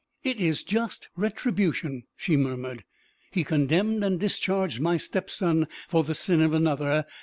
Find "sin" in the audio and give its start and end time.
6.15-6.41